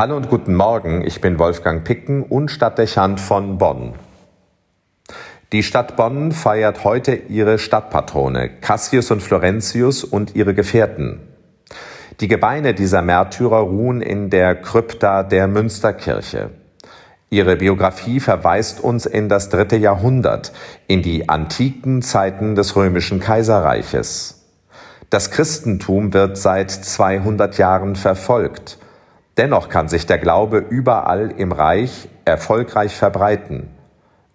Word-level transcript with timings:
Hallo 0.00 0.16
und 0.16 0.30
guten 0.30 0.54
Morgen, 0.54 1.04
ich 1.06 1.20
bin 1.20 1.38
Wolfgang 1.38 1.84
Picken 1.84 2.22
und 2.22 2.50
Stadtdechant 2.50 3.20
von 3.20 3.58
Bonn. 3.58 3.92
Die 5.52 5.62
Stadt 5.62 5.94
Bonn 5.96 6.32
feiert 6.32 6.84
heute 6.84 7.14
ihre 7.14 7.58
Stadtpatrone, 7.58 8.48
Cassius 8.62 9.10
und 9.10 9.22
Florentius 9.22 10.02
und 10.02 10.34
ihre 10.34 10.54
Gefährten. 10.54 11.20
Die 12.18 12.28
Gebeine 12.28 12.72
dieser 12.72 13.02
Märtyrer 13.02 13.58
ruhen 13.58 14.00
in 14.00 14.30
der 14.30 14.54
Krypta 14.54 15.22
der 15.22 15.46
Münsterkirche. 15.48 16.48
Ihre 17.28 17.56
Biografie 17.56 18.20
verweist 18.20 18.82
uns 18.82 19.04
in 19.04 19.28
das 19.28 19.50
dritte 19.50 19.76
Jahrhundert, 19.76 20.52
in 20.86 21.02
die 21.02 21.28
antiken 21.28 22.00
Zeiten 22.00 22.54
des 22.54 22.74
römischen 22.74 23.20
Kaiserreiches. 23.20 24.46
Das 25.10 25.30
Christentum 25.30 26.14
wird 26.14 26.38
seit 26.38 26.70
200 26.70 27.58
Jahren 27.58 27.96
verfolgt. 27.96 28.78
Dennoch 29.40 29.70
kann 29.70 29.88
sich 29.88 30.04
der 30.04 30.18
Glaube 30.18 30.58
überall 30.68 31.32
im 31.38 31.52
Reich 31.52 32.10
erfolgreich 32.26 32.94
verbreiten. 32.94 33.70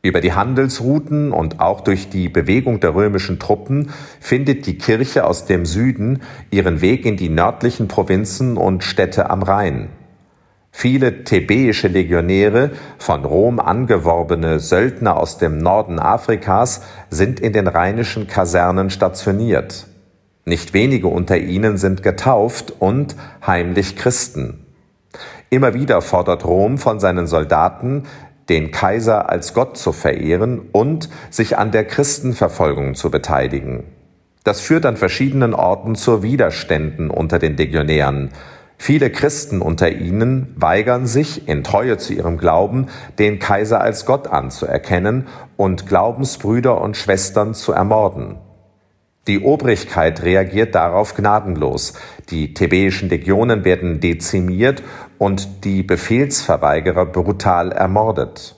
Über 0.00 0.22
die 0.22 0.32
Handelsrouten 0.32 1.30
und 1.30 1.60
auch 1.60 1.82
durch 1.82 2.08
die 2.08 2.30
Bewegung 2.30 2.80
der 2.80 2.94
römischen 2.94 3.38
Truppen 3.38 3.90
findet 4.18 4.64
die 4.64 4.78
Kirche 4.78 5.26
aus 5.26 5.44
dem 5.44 5.66
Süden 5.66 6.22
ihren 6.50 6.80
Weg 6.80 7.04
in 7.04 7.18
die 7.18 7.28
nördlichen 7.28 7.86
Provinzen 7.86 8.56
und 8.56 8.82
Städte 8.82 9.28
am 9.28 9.42
Rhein. 9.42 9.90
Viele 10.70 11.24
thebäische 11.24 11.88
Legionäre, 11.88 12.70
von 12.96 13.26
Rom 13.26 13.60
angeworbene 13.60 14.58
Söldner 14.58 15.18
aus 15.18 15.36
dem 15.36 15.58
Norden 15.58 15.98
Afrikas, 15.98 16.80
sind 17.10 17.40
in 17.40 17.52
den 17.52 17.66
rheinischen 17.66 18.26
Kasernen 18.26 18.88
stationiert. 18.88 19.86
Nicht 20.46 20.72
wenige 20.72 21.08
unter 21.08 21.36
ihnen 21.36 21.76
sind 21.76 22.02
getauft 22.02 22.72
und 22.78 23.16
heimlich 23.46 23.96
Christen. 23.96 24.63
Immer 25.50 25.74
wieder 25.74 26.00
fordert 26.00 26.44
Rom 26.44 26.78
von 26.78 27.00
seinen 27.00 27.26
Soldaten, 27.26 28.04
den 28.48 28.70
Kaiser 28.70 29.30
als 29.30 29.54
Gott 29.54 29.76
zu 29.76 29.92
verehren 29.92 30.60
und 30.72 31.08
sich 31.30 31.58
an 31.58 31.70
der 31.70 31.84
Christenverfolgung 31.84 32.94
zu 32.94 33.10
beteiligen. 33.10 33.84
Das 34.44 34.60
führt 34.60 34.84
an 34.84 34.96
verschiedenen 34.96 35.54
Orten 35.54 35.94
zu 35.94 36.22
Widerständen 36.22 37.10
unter 37.10 37.38
den 37.38 37.56
Legionären. 37.56 38.30
Viele 38.76 39.08
Christen 39.08 39.62
unter 39.62 39.90
ihnen 39.90 40.52
weigern 40.56 41.06
sich, 41.06 41.48
in 41.48 41.64
Treue 41.64 41.96
zu 41.96 42.12
ihrem 42.12 42.36
Glauben, 42.36 42.88
den 43.18 43.38
Kaiser 43.38 43.80
als 43.80 44.04
Gott 44.04 44.26
anzuerkennen 44.26 45.28
und 45.56 45.86
Glaubensbrüder 45.86 46.80
und 46.80 46.96
Schwestern 46.96 47.54
zu 47.54 47.72
ermorden. 47.72 48.36
Die 49.26 49.40
Obrigkeit 49.40 50.22
reagiert 50.22 50.74
darauf 50.74 51.14
gnadenlos. 51.14 51.94
Die 52.30 52.52
thebäischen 52.52 53.08
Legionen 53.08 53.64
werden 53.64 54.00
dezimiert 54.00 54.82
und 55.16 55.64
die 55.64 55.82
Befehlsverweigerer 55.82 57.06
brutal 57.06 57.72
ermordet. 57.72 58.56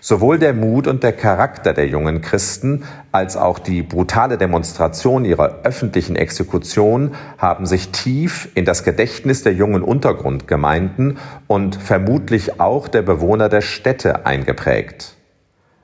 Sowohl 0.00 0.38
der 0.38 0.54
Mut 0.54 0.86
und 0.86 1.02
der 1.02 1.12
Charakter 1.12 1.72
der 1.72 1.88
jungen 1.88 2.20
Christen 2.20 2.84
als 3.10 3.36
auch 3.36 3.58
die 3.58 3.82
brutale 3.82 4.38
Demonstration 4.38 5.24
ihrer 5.24 5.62
öffentlichen 5.64 6.14
Exekution 6.14 7.16
haben 7.38 7.66
sich 7.66 7.90
tief 7.90 8.48
in 8.54 8.64
das 8.64 8.84
Gedächtnis 8.84 9.42
der 9.42 9.54
jungen 9.54 9.82
Untergrundgemeinden 9.82 11.18
und 11.48 11.74
vermutlich 11.74 12.60
auch 12.60 12.86
der 12.86 13.02
Bewohner 13.02 13.48
der 13.48 13.62
Städte 13.62 14.24
eingeprägt. 14.24 15.15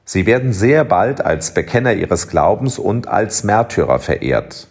Sie 0.04 0.26
werden 0.26 0.52
sehr 0.52 0.84
bald 0.84 1.24
als 1.24 1.54
Bekenner 1.54 1.92
ihres 1.92 2.28
Glaubens 2.28 2.78
und 2.78 3.08
als 3.08 3.44
Märtyrer 3.44 3.98
verehrt. 3.98 4.68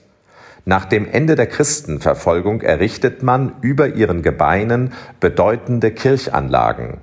Nach 0.66 0.86
dem 0.86 1.08
Ende 1.10 1.36
der 1.36 1.48
Christenverfolgung 1.48 2.62
errichtet 2.62 3.24
man 3.24 3.54
über 3.62 3.88
ihren 3.88 4.22
Gebeinen 4.22 4.94
bedeutende 5.20 5.92
Kirchanlagen. 5.92 7.00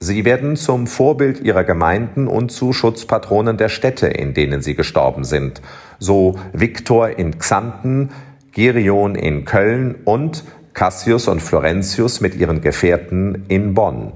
Sie 0.00 0.24
werden 0.24 0.56
zum 0.56 0.86
Vorbild 0.86 1.40
ihrer 1.40 1.62
Gemeinden 1.62 2.26
und 2.26 2.50
zu 2.50 2.72
Schutzpatronen 2.72 3.58
der 3.58 3.68
Städte, 3.68 4.06
in 4.06 4.32
denen 4.32 4.62
sie 4.62 4.74
gestorben 4.74 5.24
sind, 5.24 5.60
so 5.98 6.38
Viktor 6.54 7.10
in 7.10 7.38
Xanten, 7.38 8.08
Gerion 8.52 9.14
in 9.14 9.44
Köln 9.44 9.96
und 10.04 10.42
Cassius 10.72 11.28
und 11.28 11.40
Florentius 11.42 12.22
mit 12.22 12.34
ihren 12.34 12.62
Gefährten 12.62 13.44
in 13.48 13.74
Bonn. 13.74 14.12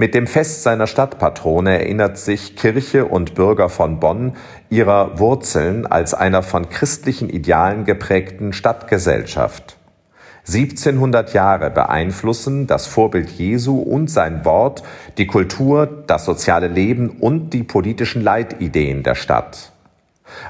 Mit 0.00 0.14
dem 0.14 0.26
Fest 0.26 0.62
seiner 0.62 0.86
Stadtpatrone 0.86 1.78
erinnert 1.78 2.16
sich 2.16 2.56
Kirche 2.56 3.04
und 3.04 3.34
Bürger 3.34 3.68
von 3.68 4.00
Bonn 4.00 4.32
ihrer 4.70 5.18
Wurzeln 5.18 5.84
als 5.84 6.14
einer 6.14 6.42
von 6.42 6.70
christlichen 6.70 7.28
Idealen 7.28 7.84
geprägten 7.84 8.54
Stadtgesellschaft. 8.54 9.76
1700 10.46 11.34
Jahre 11.34 11.70
beeinflussen 11.70 12.66
das 12.66 12.86
Vorbild 12.86 13.28
Jesu 13.28 13.76
und 13.78 14.08
sein 14.08 14.46
Wort 14.46 14.82
die 15.18 15.26
Kultur, 15.26 15.86
das 16.06 16.24
soziale 16.24 16.68
Leben 16.68 17.10
und 17.10 17.50
die 17.50 17.62
politischen 17.62 18.22
Leitideen 18.22 19.02
der 19.02 19.14
Stadt. 19.14 19.70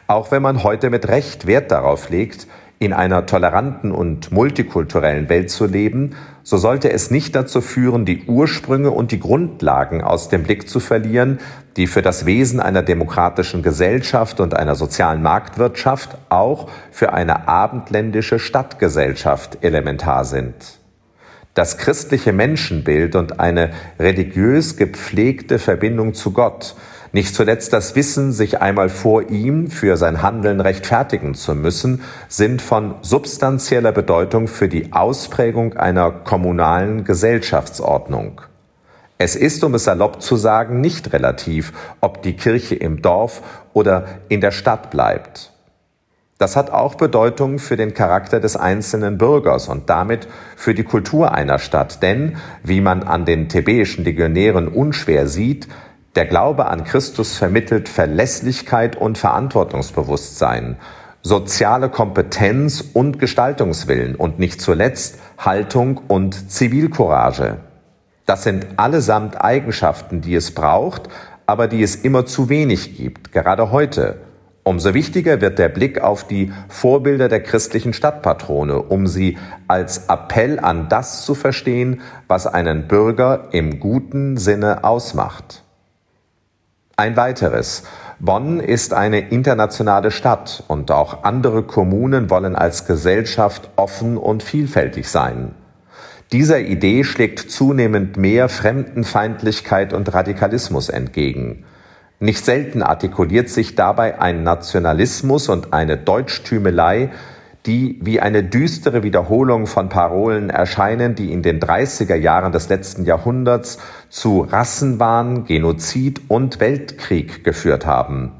Auch 0.06 0.30
wenn 0.30 0.42
man 0.42 0.62
heute 0.62 0.90
mit 0.90 1.08
Recht 1.08 1.48
Wert 1.48 1.72
darauf 1.72 2.08
legt, 2.08 2.46
in 2.80 2.94
einer 2.94 3.26
toleranten 3.26 3.92
und 3.92 4.32
multikulturellen 4.32 5.28
Welt 5.28 5.50
zu 5.50 5.66
leben, 5.66 6.16
so 6.42 6.56
sollte 6.56 6.90
es 6.90 7.10
nicht 7.10 7.36
dazu 7.36 7.60
führen, 7.60 8.06
die 8.06 8.24
Ursprünge 8.24 8.90
und 8.90 9.12
die 9.12 9.20
Grundlagen 9.20 10.02
aus 10.02 10.30
dem 10.30 10.44
Blick 10.44 10.66
zu 10.66 10.80
verlieren, 10.80 11.40
die 11.76 11.86
für 11.86 12.00
das 12.00 12.24
Wesen 12.24 12.58
einer 12.58 12.82
demokratischen 12.82 13.62
Gesellschaft 13.62 14.40
und 14.40 14.54
einer 14.54 14.76
sozialen 14.76 15.20
Marktwirtschaft 15.20 16.16
auch 16.30 16.70
für 16.90 17.12
eine 17.12 17.48
abendländische 17.48 18.38
Stadtgesellschaft 18.38 19.58
elementar 19.60 20.24
sind. 20.24 20.54
Das 21.52 21.76
christliche 21.76 22.32
Menschenbild 22.32 23.14
und 23.14 23.40
eine 23.40 23.72
religiös 23.98 24.78
gepflegte 24.78 25.58
Verbindung 25.58 26.14
zu 26.14 26.32
Gott 26.32 26.76
nicht 27.12 27.34
zuletzt 27.34 27.72
das 27.72 27.96
Wissen, 27.96 28.32
sich 28.32 28.60
einmal 28.60 28.88
vor 28.88 29.30
ihm 29.30 29.70
für 29.70 29.96
sein 29.96 30.22
Handeln 30.22 30.60
rechtfertigen 30.60 31.34
zu 31.34 31.54
müssen, 31.54 32.02
sind 32.28 32.62
von 32.62 32.94
substanzieller 33.02 33.92
Bedeutung 33.92 34.46
für 34.46 34.68
die 34.68 34.92
Ausprägung 34.92 35.76
einer 35.76 36.10
kommunalen 36.10 37.04
Gesellschaftsordnung. 37.04 38.42
Es 39.18 39.36
ist, 39.36 39.64
um 39.64 39.74
es 39.74 39.84
salopp 39.84 40.22
zu 40.22 40.36
sagen, 40.36 40.80
nicht 40.80 41.12
relativ, 41.12 41.72
ob 42.00 42.22
die 42.22 42.36
Kirche 42.36 42.74
im 42.74 43.02
Dorf 43.02 43.42
oder 43.74 44.06
in 44.28 44.40
der 44.40 44.50
Stadt 44.50 44.90
bleibt. 44.90 45.52
Das 46.38 46.56
hat 46.56 46.70
auch 46.70 46.94
Bedeutung 46.94 47.58
für 47.58 47.76
den 47.76 47.92
Charakter 47.92 48.40
des 48.40 48.56
einzelnen 48.56 49.18
Bürgers 49.18 49.68
und 49.68 49.90
damit 49.90 50.26
für 50.56 50.72
die 50.72 50.84
Kultur 50.84 51.32
einer 51.34 51.58
Stadt, 51.58 52.02
denn, 52.02 52.38
wie 52.62 52.80
man 52.80 53.02
an 53.02 53.26
den 53.26 53.50
thebäischen 53.50 54.04
Legionären 54.04 54.68
unschwer 54.68 55.26
sieht, 55.26 55.68
der 56.16 56.26
Glaube 56.26 56.66
an 56.66 56.82
Christus 56.82 57.36
vermittelt 57.36 57.88
Verlässlichkeit 57.88 58.96
und 58.96 59.16
Verantwortungsbewusstsein, 59.16 60.76
soziale 61.22 61.88
Kompetenz 61.88 62.82
und 62.92 63.20
Gestaltungswillen 63.20 64.16
und 64.16 64.40
nicht 64.40 64.60
zuletzt 64.60 65.20
Haltung 65.38 66.00
und 66.08 66.50
Zivilcourage. 66.50 67.58
Das 68.26 68.42
sind 68.42 68.66
allesamt 68.76 69.40
Eigenschaften, 69.40 70.20
die 70.20 70.34
es 70.34 70.52
braucht, 70.52 71.08
aber 71.46 71.68
die 71.68 71.82
es 71.82 71.94
immer 71.96 72.26
zu 72.26 72.48
wenig 72.48 72.96
gibt, 72.96 73.30
gerade 73.32 73.70
heute. 73.70 74.18
Umso 74.64 74.94
wichtiger 74.94 75.40
wird 75.40 75.58
der 75.58 75.68
Blick 75.68 76.00
auf 76.00 76.26
die 76.26 76.52
Vorbilder 76.68 77.28
der 77.28 77.42
christlichen 77.42 77.92
Stadtpatrone, 77.92 78.82
um 78.82 79.06
sie 79.06 79.38
als 79.68 80.08
Appell 80.08 80.58
an 80.58 80.88
das 80.88 81.24
zu 81.24 81.34
verstehen, 81.34 82.00
was 82.26 82.46
einen 82.48 82.88
Bürger 82.88 83.48
im 83.52 83.78
guten 83.78 84.36
Sinne 84.36 84.84
ausmacht. 84.84 85.62
Ein 87.00 87.16
weiteres. 87.16 87.84
Bonn 88.18 88.60
ist 88.60 88.92
eine 88.92 89.30
internationale 89.30 90.10
Stadt 90.10 90.64
und 90.68 90.90
auch 90.90 91.24
andere 91.24 91.62
Kommunen 91.62 92.28
wollen 92.28 92.54
als 92.54 92.84
Gesellschaft 92.86 93.70
offen 93.76 94.18
und 94.18 94.42
vielfältig 94.42 95.08
sein. 95.08 95.54
Dieser 96.30 96.60
Idee 96.60 97.04
schlägt 97.04 97.38
zunehmend 97.50 98.18
mehr 98.18 98.50
Fremdenfeindlichkeit 98.50 99.94
und 99.94 100.12
Radikalismus 100.12 100.90
entgegen. 100.90 101.64
Nicht 102.18 102.44
selten 102.44 102.82
artikuliert 102.82 103.48
sich 103.48 103.76
dabei 103.76 104.20
ein 104.20 104.42
Nationalismus 104.42 105.48
und 105.48 105.72
eine 105.72 105.96
Deutschtümelei, 105.96 107.12
die 107.66 107.98
wie 108.02 108.20
eine 108.20 108.42
düstere 108.42 109.02
Wiederholung 109.02 109.66
von 109.66 109.88
Parolen 109.88 110.50
erscheinen, 110.50 111.14
die 111.14 111.32
in 111.32 111.42
den 111.42 111.60
30er 111.60 112.14
Jahren 112.14 112.52
des 112.52 112.68
letzten 112.68 113.04
Jahrhunderts 113.04 113.78
zu 114.08 114.40
Rassenwahn, 114.40 115.44
Genozid 115.44 116.22
und 116.28 116.60
Weltkrieg 116.60 117.44
geführt 117.44 117.84
haben. 117.86 118.32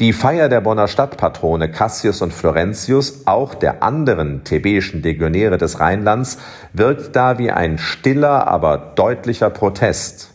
Die 0.00 0.12
Feier 0.12 0.48
der 0.48 0.60
Bonner 0.60 0.88
Stadtpatrone 0.88 1.70
Cassius 1.70 2.22
und 2.22 2.32
Florentius, 2.32 3.26
auch 3.26 3.54
der 3.54 3.82
anderen 3.82 4.42
thebäischen 4.42 5.02
Legionäre 5.02 5.58
des 5.58 5.78
Rheinlands, 5.78 6.38
wirkt 6.72 7.14
da 7.14 7.38
wie 7.38 7.50
ein 7.50 7.78
stiller, 7.78 8.48
aber 8.48 8.78
deutlicher 8.96 9.50
Protest. 9.50 10.30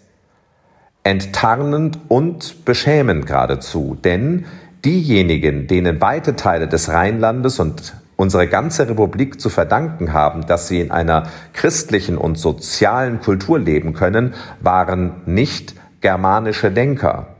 Enttarnend 1.04 2.00
und 2.08 2.66
beschämend 2.66 3.26
geradezu, 3.26 3.98
denn 4.04 4.46
Diejenigen, 4.88 5.68
denen 5.68 6.00
weite 6.00 6.38
Teile 6.38 6.70
des 6.70 6.88
Rheinlandes 6.88 7.60
und 7.60 7.94
unsere 8.16 8.48
ganze 8.48 8.88
Republik 8.88 9.42
zu 9.42 9.50
verdanken 9.50 10.14
haben, 10.14 10.48
dass 10.48 10.70
sie 10.70 10.80
in 10.80 10.92
einer 10.92 11.24
christlichen 11.52 12.18
und 12.18 12.38
sozialen 12.38 13.20
Kultur 13.20 13.60
leben 13.60 13.92
können, 13.92 14.34
waren 14.62 15.24
nicht 15.26 15.76
germanische 16.00 16.72
Denker. 16.72 17.36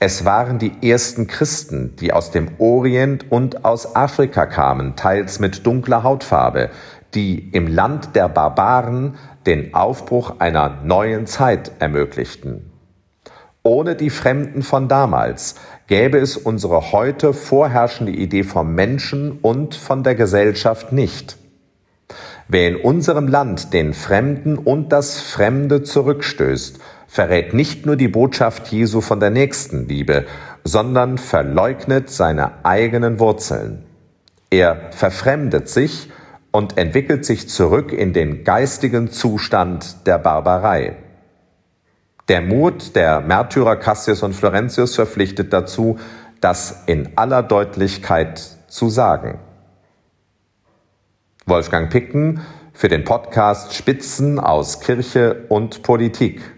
Es 0.00 0.24
waren 0.24 0.58
die 0.58 0.72
ersten 0.82 1.28
Christen, 1.28 1.94
die 2.00 2.12
aus 2.12 2.32
dem 2.32 2.48
Orient 2.58 3.30
und 3.30 3.64
aus 3.64 3.94
Afrika 3.94 4.44
kamen, 4.46 4.96
teils 4.96 5.38
mit 5.38 5.64
dunkler 5.64 6.02
Hautfarbe, 6.02 6.70
die 7.14 7.48
im 7.50 7.68
Land 7.68 8.16
der 8.16 8.28
Barbaren 8.28 9.14
den 9.46 9.72
Aufbruch 9.72 10.40
einer 10.40 10.80
neuen 10.82 11.28
Zeit 11.28 11.70
ermöglichten. 11.78 12.72
Ohne 13.66 13.96
die 13.96 14.10
Fremden 14.10 14.62
von 14.62 14.86
damals 14.86 15.56
gäbe 15.88 16.18
es 16.18 16.36
unsere 16.36 16.92
heute 16.92 17.32
vorherrschende 17.32 18.12
Idee 18.12 18.44
vom 18.44 18.76
Menschen 18.76 19.40
und 19.42 19.74
von 19.74 20.04
der 20.04 20.14
Gesellschaft 20.14 20.92
nicht. 20.92 21.36
Wer 22.46 22.68
in 22.68 22.76
unserem 22.76 23.26
Land 23.26 23.72
den 23.72 23.92
Fremden 23.92 24.56
und 24.56 24.92
das 24.92 25.20
Fremde 25.20 25.82
zurückstößt, 25.82 26.78
verrät 27.08 27.54
nicht 27.54 27.86
nur 27.86 27.96
die 27.96 28.06
Botschaft 28.06 28.68
Jesu 28.68 29.00
von 29.00 29.18
der 29.18 29.30
Nächstenliebe, 29.30 30.26
sondern 30.62 31.18
verleugnet 31.18 32.08
seine 32.08 32.64
eigenen 32.64 33.18
Wurzeln. 33.18 33.82
Er 34.48 34.92
verfremdet 34.92 35.68
sich 35.68 36.12
und 36.52 36.78
entwickelt 36.78 37.24
sich 37.24 37.48
zurück 37.48 37.92
in 37.92 38.12
den 38.12 38.44
geistigen 38.44 39.10
Zustand 39.10 40.06
der 40.06 40.18
Barbarei. 40.18 40.98
Der 42.28 42.40
Mut 42.42 42.96
der 42.96 43.20
Märtyrer 43.20 43.76
Cassius 43.76 44.24
und 44.24 44.34
Florentius 44.34 44.96
verpflichtet 44.96 45.52
dazu, 45.52 46.00
das 46.40 46.82
in 46.86 47.16
aller 47.16 47.44
Deutlichkeit 47.44 48.40
zu 48.66 48.88
sagen. 48.88 49.38
Wolfgang 51.46 51.88
Picken 51.88 52.40
für 52.72 52.88
den 52.88 53.04
Podcast 53.04 53.74
Spitzen 53.74 54.40
aus 54.40 54.80
Kirche 54.80 55.44
und 55.48 55.84
Politik. 55.84 56.55